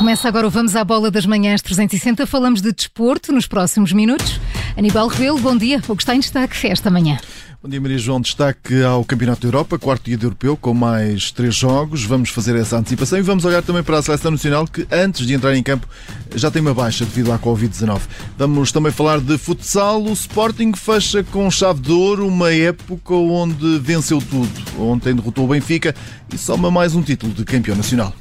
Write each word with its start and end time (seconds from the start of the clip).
Começa 0.00 0.28
agora 0.28 0.46
o 0.46 0.50
Vamos 0.50 0.74
à 0.76 0.82
Bola 0.82 1.10
das 1.10 1.26
Manhãs 1.26 1.60
360. 1.60 2.26
Falamos 2.26 2.62
de 2.62 2.72
desporto 2.72 3.34
nos 3.34 3.46
próximos 3.46 3.92
minutos. 3.92 4.40
Aníbal 4.74 5.08
Rebelo, 5.08 5.38
bom 5.38 5.54
dia. 5.54 5.82
O 5.86 5.94
que 5.94 6.02
está 6.02 6.14
em 6.14 6.20
destaque 6.20 6.66
esta 6.66 6.90
manhã? 6.90 7.18
Bom 7.62 7.68
dia, 7.68 7.78
Maria 7.78 7.98
João. 7.98 8.18
Destaque 8.18 8.82
ao 8.82 9.04
Campeonato 9.04 9.42
da 9.42 9.48
Europa, 9.48 9.78
quarto 9.78 10.04
dia 10.04 10.16
de 10.16 10.24
europeu, 10.24 10.56
com 10.56 10.72
mais 10.72 11.30
três 11.30 11.54
jogos. 11.54 12.02
Vamos 12.02 12.30
fazer 12.30 12.56
essa 12.56 12.78
antecipação 12.78 13.18
e 13.18 13.22
vamos 13.22 13.44
olhar 13.44 13.62
também 13.62 13.82
para 13.82 13.98
a 13.98 14.02
Seleção 14.02 14.30
Nacional, 14.30 14.66
que 14.66 14.86
antes 14.90 15.26
de 15.26 15.34
entrar 15.34 15.54
em 15.54 15.62
campo 15.62 15.86
já 16.34 16.50
tem 16.50 16.62
uma 16.62 16.72
baixa 16.72 17.04
devido 17.04 17.30
à 17.30 17.38
Covid-19. 17.38 18.00
Vamos 18.38 18.72
também 18.72 18.90
falar 18.90 19.20
de 19.20 19.36
futsal. 19.36 20.02
O 20.02 20.14
Sporting 20.14 20.72
fecha 20.72 21.22
com 21.24 21.50
chave 21.50 21.82
de 21.82 21.92
ouro 21.92 22.26
uma 22.26 22.50
época 22.50 23.12
onde 23.12 23.78
venceu 23.80 24.18
tudo. 24.18 24.50
Ontem 24.78 25.14
derrotou 25.14 25.44
o 25.44 25.48
Benfica 25.48 25.94
e 26.32 26.38
soma 26.38 26.70
mais 26.70 26.94
um 26.94 27.02
título 27.02 27.34
de 27.34 27.44
campeão 27.44 27.76
nacional. 27.76 28.14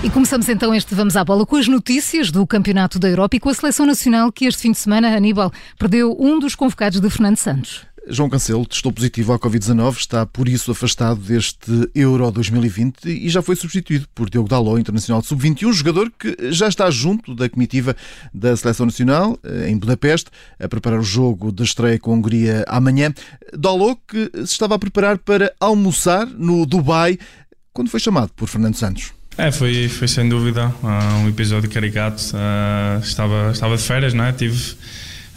E 0.00 0.08
começamos 0.08 0.48
então 0.48 0.72
este 0.72 0.94
Vamos 0.94 1.16
à 1.16 1.24
Bola 1.24 1.44
com 1.44 1.56
as 1.56 1.66
notícias 1.66 2.30
do 2.30 2.46
Campeonato 2.46 3.00
da 3.00 3.08
Europa 3.08 3.34
e 3.34 3.40
com 3.40 3.48
a 3.48 3.54
Seleção 3.54 3.84
Nacional 3.84 4.30
que 4.30 4.44
este 4.44 4.62
fim 4.62 4.70
de 4.70 4.78
semana, 4.78 5.08
Aníbal, 5.08 5.52
perdeu 5.76 6.16
um 6.20 6.38
dos 6.38 6.54
convocados 6.54 7.00
de 7.00 7.10
Fernando 7.10 7.36
Santos. 7.36 7.84
João 8.06 8.30
Cancelo 8.30 8.64
testou 8.64 8.92
positivo 8.92 9.32
à 9.32 9.38
Covid-19, 9.40 9.96
está 9.96 10.24
por 10.24 10.48
isso 10.48 10.70
afastado 10.70 11.20
deste 11.20 11.90
Euro 11.96 12.30
2020 12.30 13.06
e 13.06 13.28
já 13.28 13.42
foi 13.42 13.56
substituído 13.56 14.06
por 14.14 14.30
Diogo 14.30 14.48
Dalot, 14.48 14.80
internacional 14.80 15.20
de 15.20 15.26
sub-21, 15.26 15.72
jogador 15.72 16.10
que 16.16 16.52
já 16.52 16.68
está 16.68 16.88
junto 16.90 17.34
da 17.34 17.48
comitiva 17.48 17.96
da 18.32 18.56
Seleção 18.56 18.86
Nacional 18.86 19.36
eh, 19.42 19.68
em 19.68 19.76
Budapeste, 19.76 20.30
a 20.60 20.68
preparar 20.68 21.00
o 21.00 21.02
jogo 21.02 21.50
de 21.50 21.64
estreia 21.64 21.98
com 21.98 22.12
a 22.12 22.14
Hungria 22.14 22.64
amanhã. 22.68 23.12
Dalot 23.52 24.00
que 24.06 24.30
se 24.46 24.52
estava 24.52 24.76
a 24.76 24.78
preparar 24.78 25.18
para 25.18 25.52
almoçar 25.58 26.24
no 26.24 26.64
Dubai 26.64 27.18
quando 27.72 27.90
foi 27.90 27.98
chamado 27.98 28.32
por 28.34 28.48
Fernando 28.48 28.76
Santos. 28.76 29.17
É, 29.38 29.52
foi, 29.52 29.88
foi 29.88 30.08
sem 30.08 30.28
dúvida 30.28 30.66
uh, 30.82 31.22
um 31.22 31.28
episódio 31.28 31.70
caricato. 31.70 32.20
Uh, 32.34 32.98
estava, 32.98 33.52
estava 33.52 33.76
de 33.76 33.82
férias, 33.84 34.12
não 34.12 34.24
é? 34.24 34.32
Tive, 34.32 34.74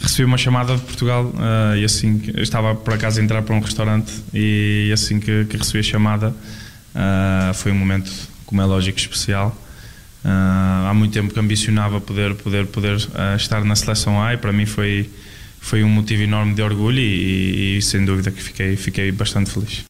recebi 0.00 0.24
uma 0.24 0.36
chamada 0.36 0.74
de 0.74 0.82
Portugal 0.82 1.26
uh, 1.26 1.76
e 1.76 1.84
assim 1.84 2.20
estava 2.38 2.74
por 2.74 2.94
acaso 2.94 3.20
a 3.20 3.22
entrar 3.22 3.42
para 3.42 3.54
um 3.54 3.60
restaurante 3.60 4.12
e 4.34 4.90
assim 4.92 5.20
que, 5.20 5.44
que 5.44 5.56
recebi 5.56 5.78
a 5.78 5.82
chamada 5.84 6.34
foi 7.54 7.72
um 7.72 7.76
momento, 7.76 8.10
como 8.44 8.60
é 8.60 8.64
lógico, 8.64 8.98
especial. 8.98 9.56
há 10.24 10.92
muito 10.92 11.12
tempo 11.12 11.32
que 11.32 11.40
ambicionava 11.40 12.00
poder, 12.00 12.34
poder, 12.34 12.66
poder 12.66 12.96
estar 13.36 13.64
na 13.64 13.74
seleção 13.74 14.20
A 14.20 14.34
e 14.34 14.36
para 14.36 14.52
mim 14.52 14.66
foi, 14.66 15.08
foi 15.58 15.82
um 15.82 15.88
motivo 15.88 16.22
enorme 16.22 16.54
de 16.54 16.60
orgulho 16.60 16.98
e, 16.98 17.76
e, 17.76 17.78
e 17.78 17.82
sem 17.82 18.04
dúvida 18.04 18.30
que 18.30 18.42
fiquei, 18.42 18.76
fiquei 18.76 19.10
bastante 19.10 19.50
feliz. 19.50 19.84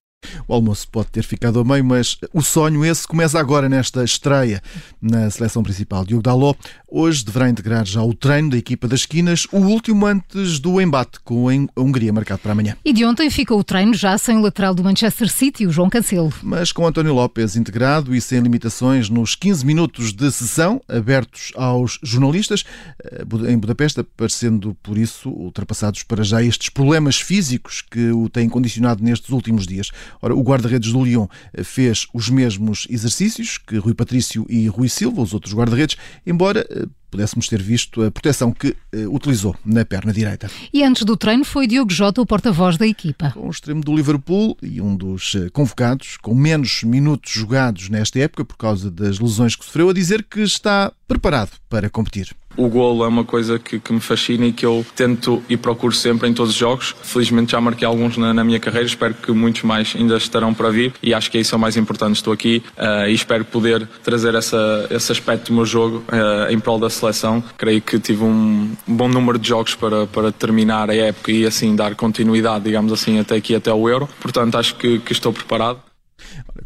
O 0.46 0.54
almoço 0.54 0.88
pode 0.88 1.08
ter 1.08 1.22
ficado 1.22 1.60
a 1.60 1.64
meio, 1.64 1.84
mas 1.84 2.18
o 2.32 2.42
sonho 2.42 2.84
esse 2.84 3.06
começa 3.06 3.38
agora 3.38 3.68
nesta 3.68 4.04
estreia 4.04 4.62
na 5.00 5.30
seleção 5.30 5.62
principal. 5.62 6.04
Diogo 6.04 6.22
Dalot 6.22 6.58
hoje 6.88 7.24
deverá 7.24 7.48
integrar 7.48 7.86
já 7.86 8.02
o 8.02 8.14
treino 8.14 8.50
da 8.50 8.56
equipa 8.56 8.86
das 8.86 9.00
esquinas, 9.00 9.46
o 9.50 9.58
último 9.58 10.06
antes 10.06 10.58
do 10.58 10.80
embate 10.80 11.18
com 11.20 11.48
a 11.48 11.80
Hungria 11.80 12.12
marcado 12.12 12.40
para 12.40 12.52
amanhã. 12.52 12.76
E 12.84 12.92
de 12.92 13.04
ontem 13.04 13.30
fica 13.30 13.54
o 13.54 13.64
treino 13.64 13.94
já 13.94 14.16
sem 14.18 14.36
o 14.36 14.40
lateral 14.40 14.74
do 14.74 14.84
Manchester 14.84 15.30
City, 15.30 15.66
o 15.66 15.70
João 15.70 15.88
Cancelo. 15.88 16.32
Mas 16.42 16.70
com 16.72 16.86
António 16.86 17.14
Lopes 17.14 17.56
integrado 17.56 18.14
e 18.14 18.20
sem 18.20 18.40
limitações 18.40 19.08
nos 19.08 19.34
15 19.34 19.64
minutos 19.64 20.12
de 20.12 20.30
sessão 20.30 20.80
abertos 20.88 21.52
aos 21.56 21.98
jornalistas 22.02 22.64
eh, 23.02 23.24
em 23.50 23.58
Budapeste, 23.58 24.00
aparecendo 24.00 24.76
por 24.82 24.98
isso 24.98 25.30
ultrapassados 25.30 26.02
para 26.02 26.22
já 26.22 26.42
estes 26.42 26.68
problemas 26.68 27.20
físicos 27.20 27.80
que 27.80 28.10
o 28.10 28.28
têm 28.28 28.48
condicionado 28.48 29.02
nestes 29.02 29.30
últimos 29.30 29.66
dias. 29.66 29.90
Ora, 30.20 30.34
o 30.34 30.42
guarda-redes 30.42 30.92
do 30.92 31.04
Lyon 31.04 31.26
eh, 31.52 31.64
fez 31.64 32.06
os 32.12 32.28
mesmos 32.28 32.86
exercícios 32.90 33.58
que 33.58 33.78
Rui 33.78 33.94
Patrício 33.94 34.46
e 34.48 34.66
Rui 34.66 34.88
Silva, 34.88 35.22
os 35.22 35.34
outros 35.34 35.54
guarda-redes, 35.54 35.96
embora 36.26 36.66
eh, 36.70 36.86
pudéssemos 37.10 37.46
ter 37.46 37.62
visto 37.62 38.02
a 38.02 38.10
proteção 38.10 38.50
que 38.52 38.68
uh, 38.68 39.14
utilizou 39.14 39.54
na 39.66 39.84
perna 39.84 40.14
direita. 40.14 40.50
E 40.72 40.82
antes 40.82 41.04
do 41.04 41.14
treino 41.14 41.44
foi 41.44 41.66
Diogo 41.66 41.92
Jota 41.92 42.22
o 42.22 42.26
porta-voz 42.26 42.78
da 42.78 42.86
equipa. 42.86 43.32
Com 43.32 43.48
o 43.48 43.50
extremo 43.50 43.82
do 43.82 43.94
Liverpool 43.94 44.56
e 44.62 44.80
um 44.80 44.96
dos 44.96 45.36
convocados, 45.52 46.16
com 46.16 46.34
menos 46.34 46.82
minutos 46.82 47.30
jogados 47.30 47.90
nesta 47.90 48.18
época 48.18 48.46
por 48.46 48.56
causa 48.56 48.90
das 48.90 49.18
lesões 49.18 49.54
que 49.54 49.62
sofreu, 49.62 49.90
a 49.90 49.92
dizer 49.92 50.22
que 50.22 50.40
está 50.40 50.90
preparado 51.06 51.50
para 51.68 51.90
competir. 51.90 52.34
O 52.56 52.68
golo 52.68 53.04
é 53.04 53.08
uma 53.08 53.24
coisa 53.24 53.58
que, 53.58 53.78
que, 53.78 53.92
me 53.92 54.00
fascina 54.00 54.46
e 54.46 54.52
que 54.52 54.64
eu 54.64 54.84
tento 54.94 55.42
e 55.48 55.56
procuro 55.56 55.94
sempre 55.94 56.28
em 56.28 56.34
todos 56.34 56.52
os 56.52 56.58
jogos. 56.58 56.94
Felizmente 57.02 57.52
já 57.52 57.60
marquei 57.60 57.86
alguns 57.86 58.16
na, 58.16 58.34
na, 58.34 58.44
minha 58.44 58.60
carreira, 58.60 58.86
espero 58.86 59.14
que 59.14 59.32
muitos 59.32 59.62
mais 59.62 59.94
ainda 59.96 60.16
estarão 60.16 60.52
para 60.52 60.70
vir 60.70 60.92
e 61.02 61.14
acho 61.14 61.30
que 61.30 61.38
é 61.38 61.40
isso 61.40 61.54
é 61.54 61.58
o 61.58 61.60
mais 61.60 61.76
importante. 61.76 62.16
Estou 62.16 62.32
aqui 62.32 62.62
uh, 62.76 63.08
e 63.08 63.14
espero 63.14 63.44
poder 63.44 63.86
trazer 64.02 64.34
essa, 64.34 64.86
esse 64.90 65.10
aspecto 65.12 65.46
do 65.46 65.54
meu 65.54 65.64
jogo 65.64 66.04
uh, 66.08 66.50
em 66.50 66.58
prol 66.58 66.78
da 66.78 66.90
seleção. 66.90 67.42
Creio 67.56 67.80
que 67.80 67.98
tive 67.98 68.22
um 68.24 68.72
bom 68.86 69.08
número 69.08 69.38
de 69.38 69.48
jogos 69.48 69.74
para, 69.74 70.06
para 70.06 70.30
terminar 70.30 70.90
a 70.90 70.94
época 70.94 71.32
e 71.32 71.46
assim 71.46 71.74
dar 71.74 71.94
continuidade, 71.94 72.64
digamos 72.64 72.92
assim, 72.92 73.18
até 73.18 73.36
aqui, 73.36 73.54
até 73.54 73.72
o 73.72 73.88
Euro. 73.88 74.08
Portanto, 74.20 74.56
acho 74.58 74.76
que, 74.76 74.98
que 74.98 75.12
estou 75.12 75.32
preparado. 75.32 75.80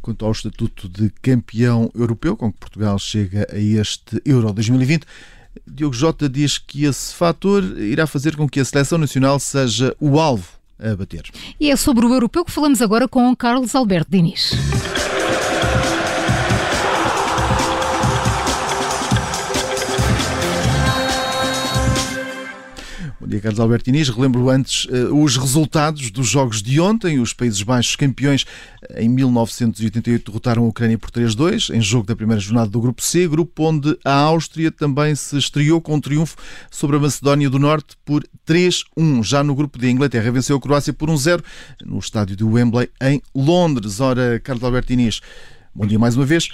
Quanto 0.01 0.25
ao 0.25 0.33
estatuto 0.33 0.89
de 0.89 1.11
campeão 1.23 1.91
europeu, 1.95 2.37
com 2.37 2.53
que 2.53 2.59
Portugal 2.59 2.99
chega 2.99 3.47
a 3.51 3.59
este 3.59 4.21
Euro 4.25 4.53
2020, 4.53 5.05
Diogo 5.67 5.94
Jota 5.94 6.28
diz 6.28 6.59
que 6.59 6.84
esse 6.84 7.15
fator 7.15 7.62
irá 7.78 8.06
fazer 8.06 8.37
com 8.37 8.49
que 8.49 8.61
a 8.61 8.65
seleção 8.65 8.99
nacional 8.99 9.39
seja 9.39 9.94
o 10.00 10.19
alvo 10.19 10.49
a 10.78 10.94
bater. 10.94 11.25
E 11.59 11.71
é 11.71 11.77
sobre 11.77 12.05
o 12.05 12.12
europeu 12.12 12.44
que 12.44 12.53
falamos 12.53 12.83
agora 12.83 13.09
com 13.09 13.34
Carlos 13.34 13.75
Alberto 13.75 14.11
Diniz. 14.11 14.53
Bom 23.27 23.31
dia, 23.31 23.41
Carlos 23.41 23.59
Alberto 23.59 23.91
Inês. 23.91 24.09
Relembro 24.09 24.49
antes 24.49 24.85
uh, 24.85 25.13
os 25.13 25.37
resultados 25.37 26.13
dos 26.13 26.29
jogos 26.29 26.63
de 26.63 26.79
ontem. 26.81 27.19
Os 27.19 27.33
Países 27.33 27.61
Baixos, 27.61 27.97
campeões 27.97 28.43
uh, 28.45 29.01
em 29.01 29.09
1988, 29.09 30.31
derrotaram 30.31 30.63
a 30.63 30.69
Ucrânia 30.69 30.97
por 30.97 31.11
3-2, 31.11 31.75
em 31.75 31.81
jogo 31.81 32.07
da 32.07 32.15
primeira 32.15 32.41
jornada 32.41 32.71
do 32.71 32.81
Grupo 32.81 33.03
C, 33.03 33.27
grupo 33.27 33.65
onde 33.65 33.99
a 34.05 34.13
Áustria 34.13 34.71
também 34.71 35.13
se 35.17 35.37
estreou 35.37 35.81
com 35.81 35.97
um 35.97 36.01
triunfo 36.01 36.37
sobre 36.71 36.99
a 36.99 37.01
Macedónia 37.01 37.51
do 37.51 37.59
Norte 37.59 37.97
por 38.05 38.23
3-1. 38.47 39.25
Já 39.25 39.43
no 39.43 39.57
grupo 39.57 39.77
D, 39.77 39.89
a 39.89 39.91
Inglaterra 39.91 40.31
venceu 40.31 40.57
a 40.57 40.61
Croácia 40.61 40.93
por 40.93 41.11
1-0 41.11 41.43
no 41.85 41.99
estádio 41.99 42.37
de 42.37 42.45
Wembley, 42.45 42.89
em 43.03 43.21
Londres. 43.35 43.99
Ora, 43.99 44.39
Carlos 44.39 44.63
Alberto 44.63 44.93
Inês, 44.93 45.21
bom 45.75 45.85
dia 45.85 45.99
mais 45.99 46.15
uma 46.15 46.25
vez. 46.25 46.49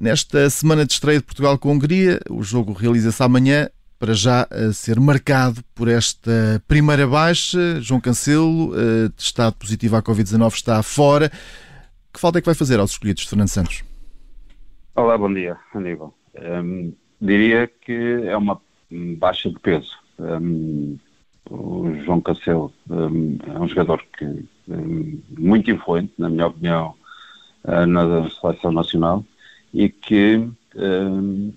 Nesta 0.00 0.48
semana 0.48 0.86
de 0.86 0.92
estreia 0.94 1.18
de 1.18 1.24
Portugal 1.26 1.58
com 1.58 1.68
a 1.68 1.72
Hungria, 1.72 2.18
o 2.30 2.42
jogo 2.42 2.72
realiza-se 2.72 3.22
amanhã 3.22 3.68
para 3.98 4.14
já 4.14 4.46
a 4.50 4.72
ser 4.72 5.00
marcado 5.00 5.62
por 5.74 5.88
esta 5.88 6.62
primeira 6.68 7.06
baixa. 7.06 7.80
João 7.80 8.00
Cancelo, 8.00 8.72
eh, 8.74 9.08
testado 9.16 9.56
positivo 9.56 9.96
à 9.96 10.02
Covid-19, 10.02 10.54
está 10.54 10.82
fora. 10.82 11.30
Que 12.12 12.20
falta 12.20 12.38
é 12.38 12.40
que 12.40 12.46
vai 12.46 12.54
fazer 12.54 12.78
aos 12.78 12.92
escolhidos 12.92 13.24
Fernando 13.24 13.48
Santos? 13.48 13.82
Olá, 14.94 15.18
bom 15.18 15.32
dia, 15.32 15.56
Aníbal. 15.74 16.14
Um, 16.40 16.92
diria 17.20 17.66
que 17.66 18.22
é 18.24 18.36
uma 18.36 18.60
baixa 18.90 19.50
de 19.50 19.58
peso. 19.58 19.90
Um, 20.18 20.96
o 21.50 21.92
João 22.04 22.20
Cancelo 22.20 22.72
um, 22.88 23.38
é 23.46 23.58
um 23.58 23.68
jogador 23.68 24.04
que 24.16 24.44
muito 25.36 25.70
influente, 25.70 26.12
na 26.18 26.28
minha 26.28 26.46
opinião, 26.46 26.94
uh, 27.64 27.86
na 27.86 28.28
seleção 28.30 28.70
nacional 28.70 29.24
e 29.72 29.88
que 29.88 30.36
uh, 30.36 31.54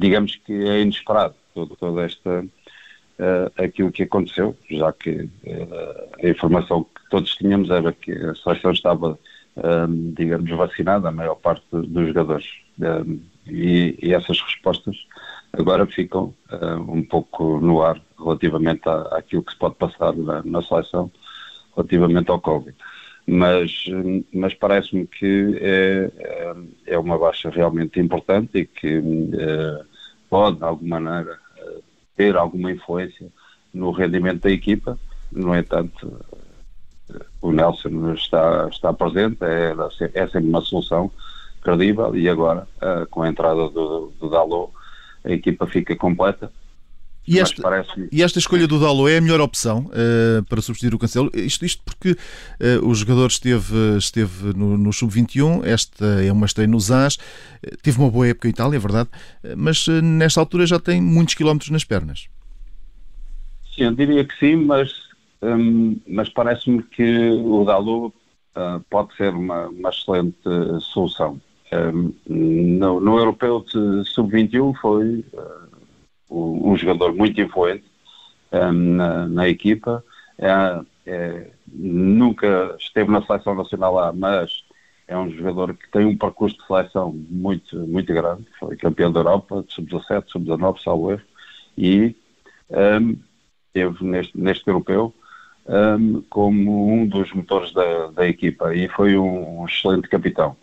digamos 0.00 0.36
que 0.36 0.52
é 0.52 0.80
inesperado 0.80 1.34
todo, 1.54 1.76
toda 1.76 2.04
esta 2.04 2.40
uh, 2.40 3.62
aquilo 3.62 3.92
que 3.92 4.04
aconteceu, 4.04 4.56
já 4.70 4.92
que 4.92 5.10
uh, 5.10 6.24
a 6.24 6.28
informação 6.28 6.84
que 6.84 7.10
todos 7.10 7.36
tínhamos 7.36 7.70
era 7.70 7.92
que 7.92 8.12
a 8.12 8.34
seleção 8.34 8.72
estava, 8.72 9.18
um, 9.56 10.12
digamos, 10.12 10.50
vacinada, 10.50 11.08
a 11.08 11.12
maior 11.12 11.36
parte 11.36 11.64
dos 11.70 12.08
jogadores. 12.08 12.46
E, 13.46 13.98
e, 14.00 14.14
essas 14.14 14.40
respostas 14.40 14.96
agora 15.52 15.84
ficam 15.84 16.32
um 16.88 17.02
pouco 17.02 17.60
no 17.60 17.82
ar 17.82 18.00
relativamente 18.18 18.88
à, 18.88 19.02
àquilo 19.18 19.42
que 19.42 19.52
se 19.52 19.58
pode 19.58 19.74
passar 19.74 20.14
na, 20.16 20.42
na 20.42 20.62
seleção 20.62 21.10
relativamente 21.76 22.30
ao 22.30 22.40
Covid 22.40 22.74
mas, 23.26 23.84
mas 24.32 24.54
parece-me 24.54 25.06
que 25.06 25.58
é, 25.60 26.10
é, 26.18 26.54
é 26.94 26.98
uma 26.98 27.18
baixa 27.18 27.50
realmente 27.50 28.00
importante 28.00 28.58
e 28.58 28.66
que 28.66 29.00
pode, 30.30 30.58
de 30.58 30.64
alguma 30.64 31.00
maneira, 31.00 31.38
uh, 31.58 31.82
ter 32.16 32.36
alguma 32.36 32.70
influência 32.72 33.26
no 33.74 33.90
rendimento 33.90 34.42
da 34.42 34.50
equipa. 34.50 34.98
No 35.30 35.54
entanto, 35.54 36.06
uh, 36.06 37.24
o 37.42 37.52
Nelson 37.52 38.14
está, 38.14 38.68
está 38.70 38.92
presente, 38.92 39.38
é, 39.42 39.74
é 40.14 40.28
sempre 40.28 40.48
uma 40.48 40.62
solução 40.62 41.10
credível 41.60 42.16
e 42.16 42.26
agora, 42.26 42.66
com 43.10 43.22
a 43.22 43.28
entrada 43.28 43.68
do, 43.68 44.12
do 44.18 44.30
Dalot, 44.30 44.72
a 45.22 45.30
equipa 45.30 45.66
fica 45.66 45.94
completa 45.94 46.50
E 47.26 47.38
esta, 47.38 47.62
e 48.10 48.22
esta, 48.22 48.38
escolha 48.38 48.66
do 48.66 48.80
Dalo 48.80 49.06
é 49.08 49.18
a 49.18 49.20
melhor 49.20 49.40
opção 49.40 49.90
uh, 49.90 50.42
para 50.48 50.60
substituir 50.62 50.94
o 50.94 50.98
Cancelo? 50.98 51.30
Isto, 51.34 51.64
isto 51.64 51.82
porque 51.84 52.12
uh, 52.12 52.88
o 52.88 52.94
jogador 52.94 53.26
esteve, 53.26 53.74
esteve 53.98 54.56
no, 54.56 54.76
no 54.76 54.92
Sub-21, 54.92 55.64
esta 55.64 56.04
é 56.22 56.32
uma 56.32 56.46
estreia 56.46 56.66
nos 56.66 56.90
AS, 56.90 57.18
teve 57.82 57.98
uma 57.98 58.10
boa 58.10 58.26
época 58.26 58.48
em 58.48 58.50
Itália, 58.50 58.76
é 58.76 58.80
verdade, 58.80 59.10
mas 59.56 59.86
nesta 60.02 60.40
altura 60.40 60.66
já 60.66 60.80
tem 60.80 61.00
muitos 61.00 61.34
quilómetros 61.34 61.70
nas 61.70 61.84
pernas. 61.84 62.26
Sim, 63.74 63.84
eu 63.84 63.94
diria 63.94 64.24
que 64.24 64.36
sim, 64.38 64.56
mas, 64.56 64.90
um, 65.42 66.00
mas 66.08 66.28
parece-me 66.30 66.82
que 66.82 67.30
o 67.30 67.64
Dalo 67.64 68.12
pode 68.88 69.14
ser 69.14 69.34
uma, 69.34 69.68
uma 69.68 69.90
excelente 69.90 70.38
solução. 70.80 71.40
Um, 71.72 72.12
no, 72.28 72.98
no 72.98 73.18
Europeu 73.18 73.60
de 73.60 74.04
Sub-21 74.10 74.74
foi 74.80 75.24
um 76.30 76.76
jogador 76.76 77.14
muito 77.14 77.40
influente 77.40 77.84
um, 78.52 78.72
na, 78.72 79.26
na, 79.26 79.48
equipa. 79.48 80.04
É, 80.38 80.80
é, 81.06 81.50
nunca 81.66 82.76
esteve 82.78 83.10
na 83.10 83.24
seleção 83.24 83.54
nacional 83.54 83.94
lá, 83.94 84.12
mas 84.12 84.64
é 85.08 85.16
um 85.16 85.30
jogador 85.30 85.74
que 85.74 85.90
tem 85.90 86.06
um 86.06 86.16
percurso 86.16 86.56
de 86.56 86.66
seleção 86.66 87.12
muito, 87.28 87.76
muito 87.86 88.12
grande. 88.12 88.46
Foi 88.58 88.76
campeão 88.76 89.10
da 89.10 89.20
Europa, 89.20 89.64
sub-17, 89.68 90.24
sub-19, 90.28 90.82
salvo 90.82 91.12
erro, 91.12 91.22
e 91.76 92.14
um, 92.70 93.16
esteve 93.66 94.04
neste, 94.04 94.38
neste 94.38 94.68
europeu 94.68 95.14
um, 95.66 96.22
como 96.28 96.92
um 96.92 97.06
dos 97.06 97.32
motores 97.32 97.72
da, 97.72 98.08
da 98.08 98.26
equipa 98.28 98.74
e 98.74 98.88
foi 98.88 99.16
um, 99.16 99.60
um 99.60 99.66
excelente 99.66 100.08
capitão 100.08 100.56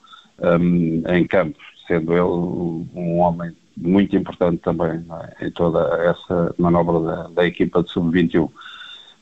em 1.09 1.25
campo, 1.25 1.57
sendo 1.87 2.13
ele 2.13 2.21
um 2.21 3.17
homem 3.17 3.55
muito 3.77 4.15
importante 4.15 4.57
também 4.59 5.05
é? 5.39 5.47
em 5.47 5.51
toda 5.51 5.79
essa 6.03 6.55
manobra 6.57 6.99
da, 6.99 7.27
da 7.29 7.45
equipa 7.45 7.83
de 7.83 7.91
sub-21. 7.91 8.49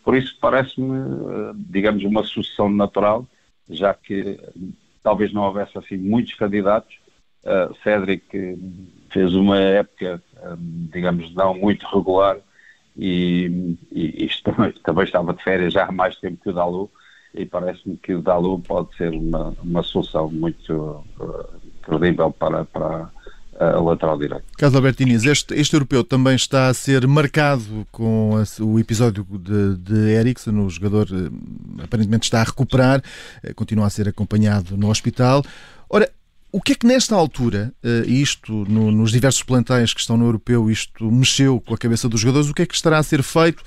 Por 0.03 0.15
isso 0.15 0.37
parece-me, 0.39 0.97
eh, 0.97 1.51
digamos, 1.55 2.03
uma 2.03 2.23
sucessão 2.23 2.69
natural, 2.69 3.25
já 3.69 3.93
que 3.93 4.39
talvez 5.03 5.33
não 5.33 5.43
houvesse 5.43 5.77
assim 5.77 5.97
muitos 5.97 6.33
candidatos. 6.35 6.95
Uh, 7.43 7.75
Cédric 7.83 8.23
fez 9.11 9.35
uma 9.35 9.59
época, 9.59 10.21
digamos, 10.91 11.31
não 11.35 11.53
muito 11.53 11.85
regular 11.85 12.37
e, 12.97 13.77
e 13.91 14.25
isto 14.25 14.51
também, 14.51 14.71
também, 14.83 15.03
estava 15.03 15.33
de 15.33 15.43
férias 15.43 15.73
já 15.73 15.85
há 15.85 15.91
mais 15.91 16.15
tempo 16.17 16.41
que 16.41 16.49
o 16.49 16.53
Dalu 16.53 16.89
e 17.33 17.45
parece-me 17.45 17.97
que 17.97 18.13
o 18.13 18.21
Dalu 18.21 18.59
pode 18.59 18.95
ser 18.95 19.11
uma, 19.13 19.53
uma 19.61 19.83
solução 19.83 20.31
muito 20.31 20.73
uh, 21.19 21.45
credível 21.81 22.31
para, 22.31 22.63
para, 22.65 23.11
a 23.59 23.79
lateral 23.79 24.17
direito. 24.17 24.43
Carlos 24.57 24.75
Albertiniz, 24.75 25.23
este, 25.25 25.53
este 25.53 25.73
europeu 25.73 26.03
também 26.03 26.35
está 26.35 26.67
a 26.67 26.73
ser 26.73 27.07
marcado 27.07 27.87
com 27.91 28.43
o 28.59 28.79
episódio 28.79 29.25
de, 29.31 29.77
de 29.77 30.11
Eriksen, 30.11 30.57
o 30.59 30.69
jogador 30.69 31.07
eh, 31.11 31.83
aparentemente 31.83 32.23
está 32.23 32.41
a 32.41 32.43
recuperar, 32.43 33.01
eh, 33.43 33.53
continua 33.53 33.87
a 33.87 33.89
ser 33.89 34.09
acompanhado 34.09 34.75
no 34.75 34.89
hospital. 34.89 35.43
Ora, 35.89 36.09
o 36.51 36.61
que 36.61 36.73
é 36.73 36.75
que 36.75 36.87
nesta 36.87 37.15
altura, 37.15 37.73
eh, 37.83 38.03
isto 38.07 38.65
no, 38.67 38.91
nos 38.91 39.11
diversos 39.11 39.43
plantéis 39.43 39.93
que 39.93 40.01
estão 40.01 40.17
no 40.17 40.25
europeu, 40.25 40.69
isto 40.69 41.09
mexeu 41.09 41.61
com 41.61 41.73
a 41.73 41.77
cabeça 41.77 42.09
dos 42.09 42.19
jogadores, 42.19 42.49
o 42.49 42.53
que 42.53 42.61
é 42.61 42.65
que 42.65 42.75
estará 42.75 42.97
a 42.97 43.03
ser 43.03 43.23
feito 43.23 43.63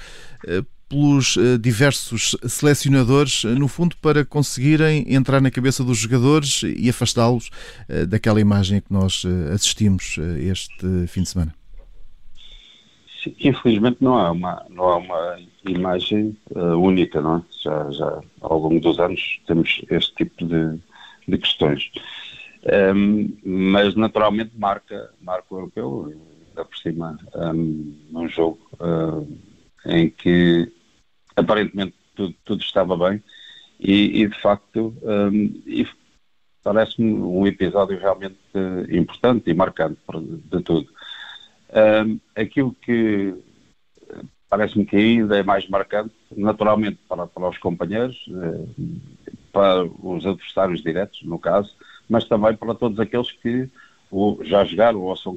pelos 0.89 1.37
uh, 1.37 1.59
diversos 1.59 2.37
selecionadores, 2.47 3.45
uh, 3.45 3.49
no 3.49 3.69
fundo, 3.69 3.97
para 3.99 4.25
conseguirem 4.25 5.05
entrar 5.13 5.41
na 5.41 5.51
cabeça 5.51 5.85
dos 5.85 5.99
jogadores 5.99 6.63
e 6.63 6.89
afastá-los 6.89 7.49
uh, 7.89 8.07
daquela 8.07 8.41
imagem 8.41 8.81
que 8.81 8.93
nós 8.93 9.25
assistimos 9.53 10.17
este 10.39 11.07
fim 11.07 11.23
de 11.23 11.29
semana? 11.29 11.55
Infelizmente 13.41 13.99
não 14.01 14.17
há 14.17 14.31
uma, 14.31 14.65
não 14.71 14.85
há 14.85 14.97
uma 14.97 15.39
imagem 15.67 16.37
única, 16.55 17.21
não 17.21 17.37
é? 17.37 17.43
Já, 17.63 17.91
já 17.91 18.21
ao 18.41 18.59
longo 18.59 18.81
dos 18.81 18.99
anos 18.99 19.41
temos 19.47 19.83
este 19.91 20.15
tipo 20.15 20.47
de, 20.47 20.79
de 21.27 21.39
questões. 21.39 21.91
Um, 22.65 22.71
ehm, 22.73 23.29
mas 23.45 23.95
naturalmente 23.95 24.53
marca, 24.57 25.11
marca 25.21 25.47
o 25.51 25.59
europeu, 25.59 26.13
ainda 26.49 26.65
por 26.65 26.79
cima, 26.79 27.19
um, 27.35 27.95
um 28.15 28.29
jogo 28.29 28.59
em 29.85 30.11
que 30.11 30.71
aparentemente 31.39 31.95
tudo, 32.15 32.35
tudo 32.45 32.63
estava 32.63 32.97
bem 32.97 33.23
e, 33.79 34.23
e 34.23 34.29
de 34.29 34.41
facto 34.41 34.95
um, 35.03 35.63
parece-me 36.63 37.13
um 37.13 37.47
episódio 37.47 37.99
realmente 37.99 38.39
uh, 38.55 38.95
importante 38.95 39.51
e 39.51 39.55
marcante 39.55 39.99
de 40.51 40.63
tudo. 40.63 40.89
Um, 41.71 42.19
aquilo 42.35 42.75
que 42.83 43.35
parece-me 44.49 44.85
que 44.85 44.97
ainda 44.97 45.39
é 45.39 45.43
mais 45.43 45.69
marcante, 45.69 46.15
naturalmente 46.37 46.99
para, 47.09 47.27
para 47.27 47.49
os 47.49 47.59
companheiros, 47.59 48.17
uh, 48.29 48.69
para 49.53 49.85
os 49.85 50.27
adversários 50.27 50.83
diretos, 50.83 51.23
no 51.23 51.39
caso, 51.39 51.73
mas 52.09 52.25
também 52.25 52.57
para 52.57 52.75
todos 52.75 52.99
aqueles 52.99 53.31
que 53.33 53.69
já 54.43 54.65
jogaram 54.65 55.03
ou 55.03 55.17
são 55.17 55.37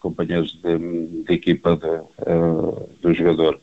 companheiros 0.00 0.52
de, 0.62 1.22
de 1.24 1.32
equipa 1.32 1.76
de, 1.76 1.86
uh, 1.86 2.88
do 3.02 3.12
jogador 3.12 3.60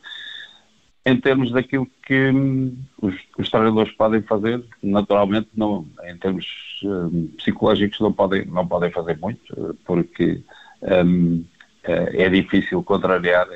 em 1.05 1.19
termos 1.19 1.51
daquilo 1.51 1.87
que 2.05 2.29
hum, 2.29 2.77
os, 3.01 3.15
os, 3.37 3.49
treinadores 3.49 3.91
podem 3.93 4.21
fazer, 4.21 4.63
naturalmente, 4.81 5.49
não, 5.55 5.85
em 6.05 6.17
termos 6.17 6.45
um, 6.83 7.27
psicológicos, 7.37 7.99
não 7.99 8.13
podem, 8.13 8.45
não 8.45 8.65
podem 8.65 8.89
fazer 8.91 9.17
muito, 9.17 9.77
porque 9.85 10.41
um, 10.81 11.43
é, 11.83 12.23
é 12.23 12.29
difícil 12.29 12.81
contrariar 12.83 13.47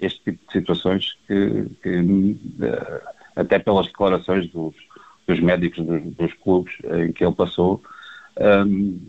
este 0.00 0.20
tipo 0.24 0.46
de 0.46 0.52
situações 0.52 1.16
que, 1.28 1.66
que 1.82 1.88
hum, 1.88 2.36
até 3.36 3.58
pelas 3.60 3.86
declarações 3.86 4.50
dos, 4.50 4.74
dos 5.26 5.40
médicos 5.40 5.84
dos, 5.84 6.02
dos, 6.16 6.32
clubes 6.34 6.74
em 6.84 7.12
que 7.12 7.24
ele 7.24 7.34
passou, 7.34 7.80
um, 8.66 9.00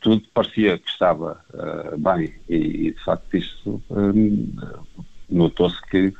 tudo 0.00 0.22
parecia 0.34 0.78
que 0.78 0.90
estava 0.90 1.40
uh, 1.54 1.98
bem. 1.98 2.34
E, 2.48 2.92
de 2.92 3.04
facto, 3.04 3.34
isso 3.34 3.82
hum, 3.90 4.54
notou-se 5.28 5.80
que 5.90 6.12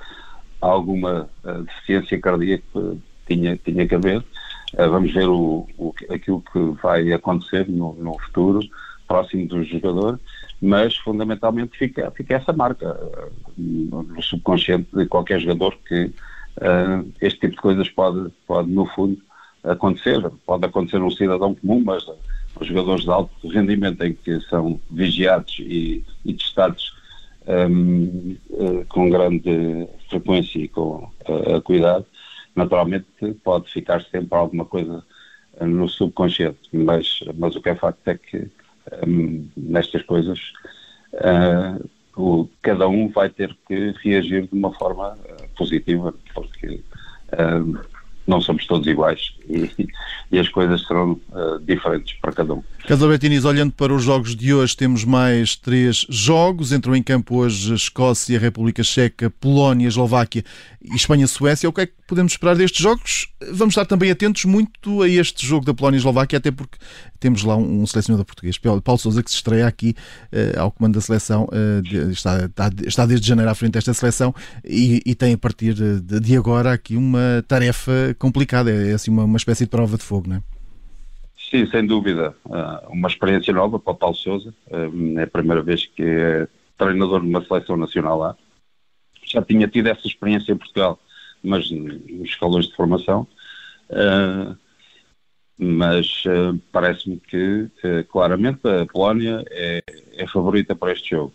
alguma 0.61 1.29
uh, 1.45 1.63
deficiência 1.63 2.21
cardíaca 2.21 2.97
tinha, 3.27 3.57
tinha 3.57 3.87
que 3.87 3.95
haver. 3.95 4.19
Uh, 4.19 4.91
vamos 4.91 5.13
ver 5.13 5.29
o, 5.29 5.67
o, 5.79 5.95
aquilo 6.11 6.43
que 6.53 6.83
vai 6.83 7.13
acontecer 7.13 7.69
no, 7.69 7.95
no 7.95 8.19
futuro, 8.19 8.61
próximo 9.07 9.47
do 9.47 9.65
jogador, 9.65 10.21
mas 10.61 10.97
fundamentalmente 10.97 11.79
fica, 11.79 12.11
fica 12.11 12.35
essa 12.37 12.53
marca 12.53 12.93
uh, 12.93 13.33
no 13.57 14.23
subconsciente 14.23 14.89
de 14.95 15.07
qualquer 15.07 15.41
jogador 15.41 15.77
que 15.87 16.13
este 17.21 17.39
tipo 17.39 17.55
de 17.55 17.61
coisas 17.61 17.89
pode, 17.89 18.31
pode, 18.45 18.69
no 18.69 18.85
fundo, 18.87 19.17
acontecer. 19.63 20.21
Pode 20.45 20.67
acontecer 20.67 21.01
um 21.01 21.09
cidadão 21.09 21.55
comum, 21.55 21.81
mas 21.85 22.05
os 22.59 22.67
jogadores 22.67 23.05
de 23.05 23.11
alto 23.11 23.49
rendimento 23.49 24.03
em 24.03 24.13
que 24.13 24.41
são 24.41 24.81
vigiados 24.91 25.57
e, 25.61 26.05
e 26.25 26.35
testados 26.35 26.98
um, 27.49 28.37
uh, 28.51 28.85
com 28.89 29.09
grande 29.09 29.89
frequência 30.09 30.59
e 30.59 30.69
com 30.69 31.11
uh, 31.29 31.61
cuidado, 31.63 32.07
naturalmente 32.55 33.07
pode 33.43 33.71
ficar 33.73 34.03
sempre 34.03 34.37
alguma 34.37 34.65
coisa 34.65 35.03
uh, 35.61 35.67
no 35.67 35.89
subconsciente, 35.89 36.59
mas, 36.73 37.21
mas 37.37 37.57
o 37.57 37.63
que 37.63 37.71
é 37.71 37.75
facto 37.75 38.07
é 38.07 38.19
que 38.19 38.47
um, 39.07 39.49
nestas 39.57 40.03
coisas 40.03 40.53
o, 42.17 42.49
cada 42.61 42.87
um 42.89 43.09
vai 43.09 43.31
ter 43.31 43.57
que 43.67 43.95
reagir 44.03 44.47
de 44.47 44.55
uma 44.55 44.73
forma 44.75 45.17
positiva, 45.57 46.15
porque 46.35 46.83
não 48.29 48.41
somos 48.41 48.67
todos 48.67 48.87
iguais 48.87 49.33
e, 49.49 49.89
e 50.31 50.39
as 50.39 50.49
coisas 50.49 50.87
serão 50.87 51.13
uh, 51.13 51.59
diferentes 51.65 52.15
para 52.21 52.33
cada 52.33 52.55
um. 52.55 52.63
Casa 52.87 53.09
Bettinis, 53.09 53.45
olhando 53.45 53.73
para 53.73 53.93
os 53.93 54.05
jogos 54.05 54.37
de 54.37 54.53
hoje, 54.53 54.77
temos 54.77 55.05
mais 55.05 55.57
três 55.57 56.07
jogos. 56.09 56.71
Entram 56.71 56.95
em 56.95 57.03
campo 57.03 57.37
hoje 57.37 57.75
Escócia, 57.75 58.39
República 58.39 58.83
Checa, 58.83 59.31
Polónia, 59.31 59.89
Eslováquia 59.89 60.45
e 60.83 60.95
Espanha-Suécia. 60.95 61.69
O 61.69 61.73
que 61.73 61.81
é 61.83 61.87
que 61.87 61.95
podemos 62.07 62.33
esperar 62.33 62.57
destes 62.57 62.83
jogos? 62.83 63.29
Vamos 63.53 63.73
estar 63.73 63.87
também 63.87 64.11
atentos 64.11 64.45
muito 64.45 65.03
a 65.03 65.09
este 65.09 65.47
jogo 65.47 65.65
da 65.65 65.75
Polónia 65.75 65.97
e 65.97 66.01
Eslováquia, 66.01 66.39
até 66.39 66.51
porque 66.51 66.79
temos 67.21 67.43
lá 67.43 67.57
um, 67.57 67.85
selecionador 67.87 68.25
português, 68.25 68.59
Paulo 68.59 68.99
Sousa, 68.99 69.23
que 69.23 69.31
se 69.31 69.37
estreia 69.37 69.67
aqui 69.67 69.95
uh, 70.33 70.61
ao 70.61 70.71
comando 70.71 70.95
da 70.95 71.01
seleção, 71.01 71.45
uh, 71.45 72.11
está, 72.11 72.45
está, 72.45 72.71
está, 72.87 73.07
desde 73.07 73.27
janeiro 73.27 73.51
à 73.51 73.55
frente 73.55 73.73
desta 73.73 73.93
seleção 73.93 74.35
e, 74.65 75.03
e 75.05 75.15
tem 75.15 75.35
a 75.35 75.39
partir 75.39 75.75
de, 75.75 76.01
de, 76.01 76.37
agora 76.37 76.73
aqui 76.73 76.97
uma 76.97 77.45
tarefa 77.47 78.15
complicada, 78.19 78.71
é, 78.71 78.93
assim 78.93 79.11
uma, 79.11 79.25
uma 79.25 79.37
espécie 79.37 79.65
de 79.65 79.71
prova 79.71 79.97
de 79.97 80.05
fogo, 80.05 80.29
não 80.29 80.37
é? 80.37 80.43
Sim, 81.51 81.67
sem 81.71 81.87
dúvida. 81.87 82.35
Uh, 82.45 82.93
uma 82.93 83.09
experiência 83.09 83.53
nova 83.53 83.79
para 83.79 83.93
o 83.93 83.97
Paulo 83.97 84.15
Sousa. 84.15 84.53
é 85.17 85.23
a 85.23 85.27
primeira 85.27 85.63
vez 85.63 85.87
que 85.87 86.03
é 86.03 86.49
treinador 86.77 87.23
de 87.23 87.29
uma 87.29 87.45
seleção 87.45 87.77
nacional 87.77 88.19
lá. 88.19 88.37
Já 89.25 89.43
tinha 89.43 89.67
tido 89.67 89.87
essa 89.87 90.07
experiência 90.07 90.53
em 90.53 90.57
Portugal, 90.57 90.99
mas 91.43 91.71
nos 91.71 92.29
escalões 92.29 92.67
de 92.67 92.75
formação. 92.75 93.27
Uh, 93.91 94.57
mas 95.61 96.23
parece-me 96.71 97.19
que 97.19 97.69
claramente 98.11 98.61
a 98.65 98.87
Polónia 98.87 99.45
é, 99.51 99.83
é, 100.13 100.27
favorita 100.29 100.77
para 100.77 100.93
este 100.93 101.11
jogo. 101.11 101.35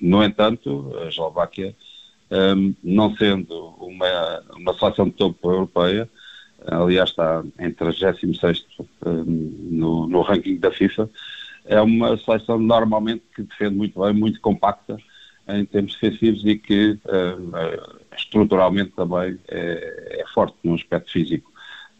No 0.00 0.24
entanto, 0.24 0.90
a 1.02 1.08
Eslováquia, 1.08 1.76
um, 2.30 2.74
não 2.82 3.14
sendo 3.16 3.54
uma, 3.80 4.42
uma 4.56 4.74
seleção 4.74 5.06
de 5.06 5.12
topo 5.12 5.50
europeia, 5.50 6.08
aliás 6.66 7.10
está 7.10 7.42
em 7.58 7.72
36 7.72 8.66
um, 9.04 9.22
no, 9.70 10.06
no 10.06 10.20
ranking 10.22 10.56
da 10.56 10.70
FIFA, 10.70 11.08
é 11.64 11.80
uma 11.80 12.16
seleção 12.18 12.58
normalmente 12.58 13.22
que 13.34 13.42
defende 13.42 13.76
muito 13.76 14.00
bem, 14.00 14.12
muito 14.12 14.40
compacta 14.40 14.96
em 15.48 15.64
termos 15.64 15.94
defensivos 15.94 16.44
e 16.44 16.56
que 16.56 16.98
uh, 17.04 18.00
estruturalmente 18.16 18.90
também 18.90 19.38
é, 19.48 20.20
é, 20.20 20.24
forte 20.32 20.56
no 20.62 20.74
aspecto 20.74 21.10
físico. 21.10 21.50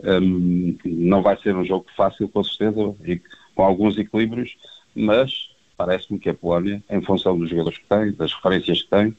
Um, 0.02 0.78
não 0.84 1.22
vai 1.22 1.36
ser 1.38 1.54
um 1.54 1.64
jogo 1.64 1.86
fácil, 1.96 2.28
com 2.28 2.42
certeza, 2.42 2.94
e 3.04 3.20
com 3.54 3.62
alguns 3.62 3.98
equilíbrios, 3.98 4.56
mas 4.94 5.50
parece-me 5.76 6.18
que 6.18 6.30
a 6.30 6.34
Polónia, 6.34 6.82
em 6.88 7.02
função 7.02 7.38
dos 7.38 7.50
jogadores 7.50 7.78
que 7.78 7.86
tem, 7.86 8.12
das 8.12 8.32
referências 8.32 8.82
que 8.82 8.90
tem, 8.90 9.16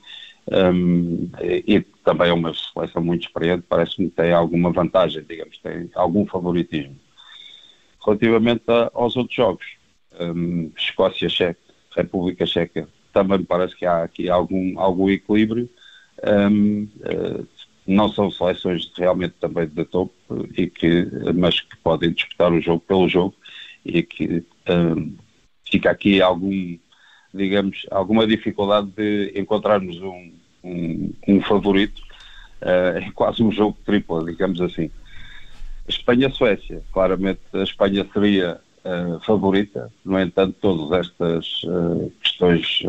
um, 0.50 1.29
e, 1.41 1.81
também 2.03 2.29
é 2.29 2.33
uma 2.33 2.53
seleção 2.53 3.03
muito 3.03 3.27
experiente, 3.27 3.63
parece-me 3.67 4.10
que 4.10 4.15
tem 4.15 4.31
alguma 4.31 4.71
vantagem, 4.71 5.24
digamos, 5.24 5.57
tem 5.60 5.89
algum 5.95 6.25
favoritismo. 6.25 6.98
Relativamente 8.03 8.63
a, 8.67 8.89
aos 8.93 9.15
outros 9.15 9.36
jogos, 9.36 9.65
um, 10.19 10.71
Escócia, 10.75 11.29
Checa, 11.29 11.60
República 11.95 12.45
Checa, 12.45 12.88
também 13.13 13.43
parece 13.43 13.75
que 13.75 13.86
há 13.86 14.03
aqui 14.03 14.29
algum, 14.29 14.79
algum 14.79 15.10
equilíbrio. 15.10 15.69
Um, 16.24 16.83
uh, 16.83 17.48
não 17.86 18.10
são 18.10 18.31
seleções 18.31 18.91
realmente 18.95 19.36
também 19.39 19.67
de 19.67 19.83
topo, 19.86 20.13
e 20.55 20.67
que, 20.67 21.07
mas 21.36 21.60
que 21.60 21.75
podem 21.77 22.12
disputar 22.12 22.51
o 22.51 22.62
jogo 22.62 22.79
pelo 22.88 23.10
jogo 23.10 23.36
e 23.83 24.03
que 24.03 24.45
fica 25.65 25.89
aqui 25.89 26.21
algum, 26.21 26.77
digamos, 27.34 27.86
alguma 27.90 28.28
dificuldade 28.28 28.88
de 28.96 29.34
encontrarmos 29.36 30.02
um, 30.02 30.32
um, 30.64 31.14
um 31.28 31.42
favorito. 31.42 32.02
Uh, 32.62 32.98
é 32.98 33.12
quase 33.16 33.42
um 33.42 33.52
jogo 33.52 33.78
triplo, 33.86 34.24
digamos 34.26 34.62
assim. 34.62 34.92
Espanha-Suécia, 35.88 36.84
claramente 36.94 37.42
a 37.54 37.64
Espanha 37.64 38.08
seria 38.14 38.62
uh, 38.86 39.20
favorita, 39.22 39.92
no 40.06 40.20
entanto, 40.20 40.56
todas 40.62 41.08
estas 41.08 41.64
uh, 41.64 42.12
questões, 42.22 42.84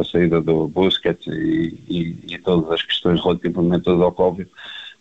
a 0.00 0.04
saída 0.04 0.40
do 0.40 0.66
Busquets 0.68 1.26
e, 1.28 1.78
e, 1.88 2.34
e, 2.34 2.38
todas 2.38 2.70
as 2.72 2.82
questões 2.82 3.22
relativamente 3.22 3.88
ao 3.88 4.12
Covid, 4.12 4.50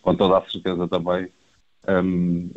com 0.02 0.16
toda 0.16 0.38
a 0.38 0.50
certeza 0.50 0.88
também 0.88 1.30
um, 1.88 2.50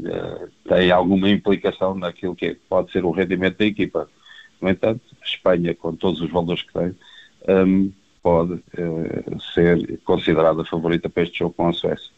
tem 0.68 0.90
alguma 0.90 1.28
implicação 1.30 1.94
naquilo 1.94 2.36
que 2.36 2.54
pode 2.68 2.92
ser 2.92 3.04
o 3.04 3.10
rendimento 3.10 3.58
da 3.58 3.64
equipa. 3.64 4.08
No 4.64 4.70
entanto, 4.70 5.02
a 5.20 5.26
Espanha, 5.26 5.74
com 5.74 5.94
todos 5.94 6.22
os 6.22 6.30
valores 6.30 6.62
que 6.62 6.72
tem, 6.72 6.94
um, 7.46 7.92
pode 8.22 8.58
ser 9.52 10.00
considerada 10.06 10.64
favorita 10.64 11.10
para 11.10 11.22
este 11.22 11.40
jogo 11.40 11.54
com 11.54 11.68
a 11.68 11.72
Suécia. 11.74 12.08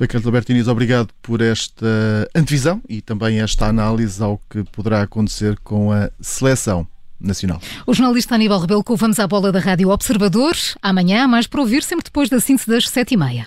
Ricardo 0.00 0.26
Albertiniz, 0.26 0.68
obrigado 0.68 1.12
por 1.20 1.42
esta 1.42 1.86
antevisão 2.34 2.80
e 2.88 3.02
também 3.02 3.40
esta 3.42 3.66
análise 3.66 4.22
ao 4.22 4.40
que 4.48 4.64
poderá 4.64 5.02
acontecer 5.02 5.58
com 5.58 5.92
a 5.92 6.10
seleção 6.18 6.88
nacional. 7.20 7.60
O 7.86 7.92
jornalista 7.92 8.36
Aníbal 8.36 8.60
Rebelo 8.60 8.82
com 8.82 8.96
Vamos 8.96 9.20
à 9.20 9.26
Bola 9.26 9.52
da 9.52 9.60
Rádio 9.60 9.90
Observador. 9.90 10.54
Amanhã, 10.80 11.28
mais 11.28 11.46
para 11.46 11.60
ouvir, 11.60 11.82
sempre 11.82 12.04
depois 12.04 12.30
da 12.30 12.40
síntese 12.40 12.70
das 12.70 12.88
sete 12.88 13.12
e 13.12 13.16
meia. 13.18 13.46